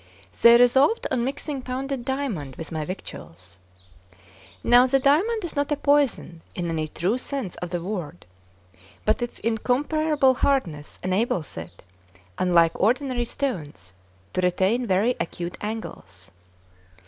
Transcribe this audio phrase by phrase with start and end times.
[0.41, 3.59] They resolved on mixing pounded diamond with my victuals.
[4.63, 8.25] Now the diamond is not a poison in any true sense of the word,
[9.05, 11.83] but its incomparable hardness enables it,
[12.39, 13.93] unlike ordinary stones,
[14.33, 16.31] to retain very acute angles.